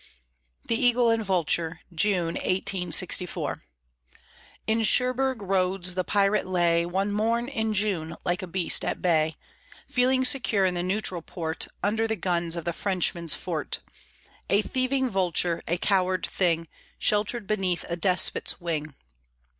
[0.65, 3.61] THE EAGLE AND VULTURE [June, 1864]
[4.65, 9.35] In Cherbourg Roads the pirate lay One morn in June, like a beast at bay,
[9.87, 13.77] Feeling secure in the neutral port, Under the guns of the Frenchman's fort;
[14.49, 18.95] A thieving vulture; a coward thing; Sheltered beneath a despot's wing.